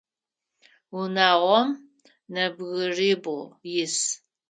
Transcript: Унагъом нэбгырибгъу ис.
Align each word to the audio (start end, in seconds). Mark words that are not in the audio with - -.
Унагъом 0.97 1.67
нэбгырибгъу 2.33 3.41
ис. 3.81 3.97